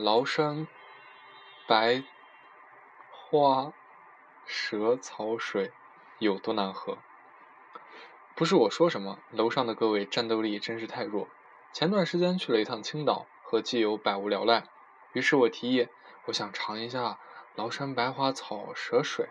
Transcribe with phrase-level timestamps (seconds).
[0.00, 0.66] 崂山
[1.66, 2.02] 白
[3.10, 3.74] 花
[4.46, 5.72] 蛇草水
[6.18, 6.96] 有多难喝？
[8.34, 11.28] 不是我说什么，楼上的各位战斗力真是太弱。
[11.74, 14.64] 前段时间去了一趟青岛，和基友百无聊赖，
[15.12, 15.88] 于是我提议，
[16.24, 17.18] 我想尝一下
[17.56, 19.28] 崂山白花草蛇水，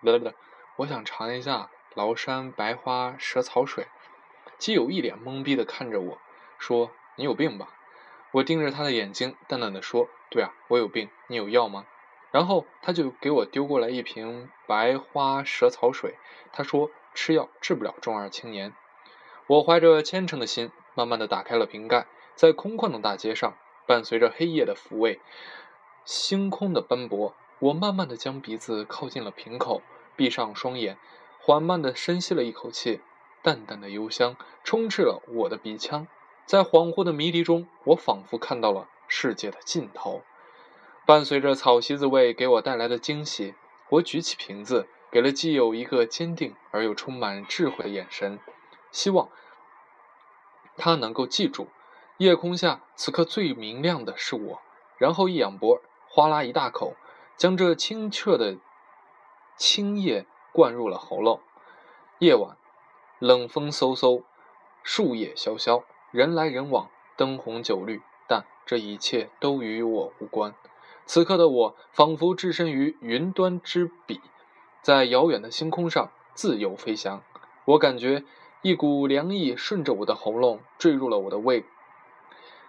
[0.00, 0.34] 不对不对，
[0.78, 3.86] 我想尝一下崂山白花蛇草水。
[4.58, 6.18] 基友一脸懵逼的看着我
[6.58, 7.68] 说：“你有病吧？”
[8.32, 11.08] 我盯着他的眼睛，淡淡的说：“对啊，我有病。
[11.28, 11.86] 你有药吗？”
[12.30, 16.14] 然后他就给我丢过来一瓶白花蛇草水，
[16.52, 16.90] 他说。
[17.14, 18.72] 吃药治不了中二青年。
[19.48, 25.20] 我怀着虔诚的心，慢慢的打开了瓶盖，在空旷的大街上，伴随着黑夜的抚慰，
[26.04, 29.82] 星空的斑驳，我慢慢的将鼻子靠近了瓶口，
[30.14, 30.96] 闭上双眼，
[31.40, 33.00] 缓慢的深吸了一口气，
[33.42, 36.06] 淡淡的幽香充斥了我的鼻腔，
[36.48, 40.22] 在恍惚的迷离中，我仿佛看到了世界的尽头。
[41.04, 43.54] 伴随着草席子味给我带来的惊喜，
[43.90, 44.88] 我举起瓶子。
[45.10, 48.38] 给了基友一个坚定而又充满智慧的眼神，
[48.90, 49.30] 希望
[50.76, 51.68] 他能够记住，
[52.18, 54.60] 夜空下此刻最明亮的是我。
[54.98, 56.94] 然后一仰脖，哗啦一大口，
[57.38, 58.58] 将这清澈的
[59.56, 61.40] 清液灌入了喉咙。
[62.18, 62.58] 夜晚，
[63.18, 64.22] 冷风嗖嗖，
[64.82, 65.84] 树叶萧萧，
[66.18, 70.52] 人来人往，灯红酒绿，但这一切都与我无关。
[71.06, 74.20] 此刻的我，仿佛置身于云端之彼。
[74.82, 77.22] 在遥远的星空上自由飞翔，
[77.66, 78.24] 我感觉
[78.62, 81.64] 一股凉意顺着我的喉咙坠入了我的胃，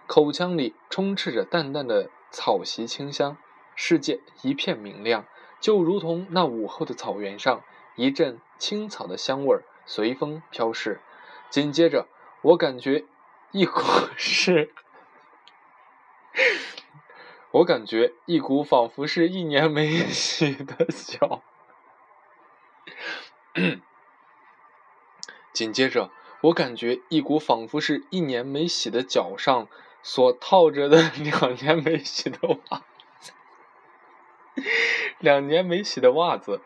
[0.06, 3.36] 口腔里充斥着淡淡的草席清香，
[3.74, 5.24] 世界一片明亮，
[5.58, 7.64] 就如同那午后的草原上，
[7.96, 11.00] 一阵青草的香味随风飘逝。
[11.48, 12.06] 紧接着，
[12.42, 13.06] 我感觉
[13.52, 13.80] 一股
[14.16, 14.72] 是，
[17.50, 21.42] 我感觉一股仿佛是一年没洗的脚。
[25.52, 26.12] 紧接着，
[26.42, 29.66] 我感觉一股仿佛是一年没洗的脚上
[30.00, 32.82] 所套着的两年没洗的袜，
[35.18, 36.62] 两年没洗的袜子，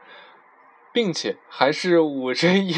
[0.93, 2.75] 并且还是捂着一，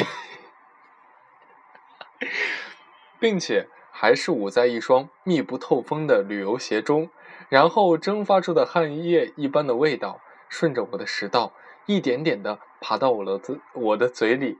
[3.19, 3.69] 并且
[3.99, 7.09] 还是捂在一双密不透风的旅游鞋中，
[7.49, 10.21] 然后蒸发出的汗液一般的味道，
[10.51, 11.55] 顺着我的食道。
[11.87, 14.59] 一点点的爬到我的嘴，我的嘴里，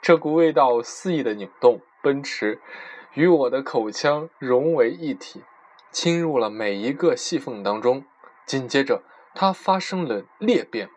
[0.00, 2.60] 这股味道肆意的扭动、奔驰，
[3.14, 5.44] 与我的口腔融为一体，
[5.92, 8.04] 侵入了每一个细缝当中。
[8.44, 10.90] 紧接着，它发生了裂变，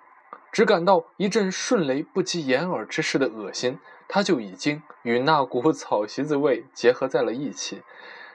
[0.51, 7.83] 只感到一阵迅雷不及掩耳之势的恶心，它就已经与那股草席子味结合在了一起，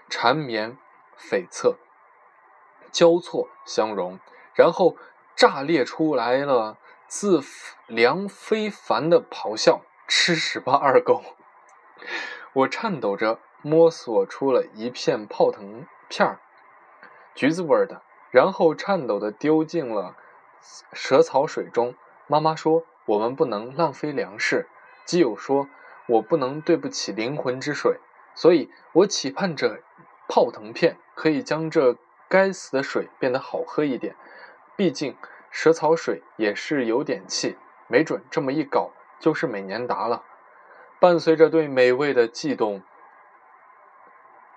[0.09, 0.77] 缠绵
[1.19, 1.77] 悱恻，
[2.91, 4.19] 交错相融，
[4.55, 4.97] 然后
[5.37, 6.79] 炸裂出来了。
[7.07, 7.43] 自
[7.89, 11.25] 梁非凡的咆哮，吃屎吧二狗！
[12.53, 16.39] 我颤抖着摸索出了一片泡腾片儿，
[17.35, 20.15] 橘子味的，然后颤抖的丢进了
[20.93, 21.97] 蛇草水中。
[22.29, 24.69] 妈妈说我们不能浪费粮食，
[25.05, 25.69] 基友说
[26.07, 27.99] 我不能对不起灵魂之水，
[28.35, 29.81] 所以我期盼着
[30.29, 31.97] 泡腾片可以将这
[32.29, 34.15] 该死的水变得好喝一点，
[34.77, 35.17] 毕竟。
[35.53, 37.59] 蛇草水也是有点气，
[37.89, 40.23] 没准这么一搞就是美年达了。
[41.01, 42.85] 伴随着对美味的悸动，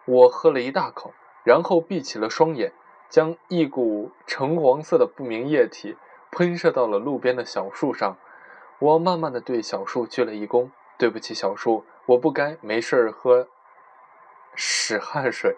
[0.06, 1.12] 我喝了一大口，
[1.44, 2.74] 然后闭起了双眼，
[3.10, 5.98] 将一股橙黄色的不明液体
[6.32, 8.16] 喷射到了路边的小树上。
[8.84, 13.48] 我慢慢的对小树鞠了一躬：“对不起，小树，我不该没事儿喝
[14.56, 15.56] 屎汗水，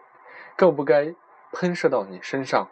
[0.55, 1.15] 更不该
[1.51, 2.67] 喷射到你身上。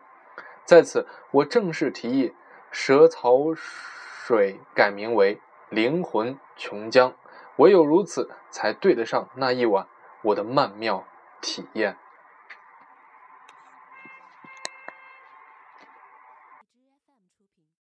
[0.64, 2.36] 在此，我正式提议。”
[2.70, 7.14] 蛇草水改名为灵魂琼浆，
[7.58, 9.88] 唯有如此，才对得上那一晚
[10.24, 11.04] 我的曼妙
[11.42, 11.98] 体验。